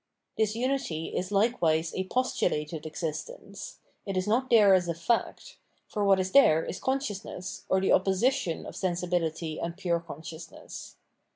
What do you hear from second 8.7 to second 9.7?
sensibility